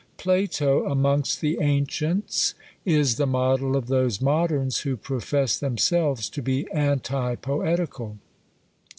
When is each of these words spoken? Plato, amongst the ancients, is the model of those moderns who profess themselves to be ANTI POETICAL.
Plato, 0.17 0.85
amongst 0.89 1.41
the 1.41 1.59
ancients, 1.59 2.55
is 2.85 3.17
the 3.17 3.27
model 3.27 3.75
of 3.77 3.85
those 3.85 4.19
moderns 4.19 4.79
who 4.79 4.97
profess 4.97 5.59
themselves 5.59 6.27
to 6.31 6.41
be 6.41 6.67
ANTI 6.71 7.35
POETICAL. 7.35 8.17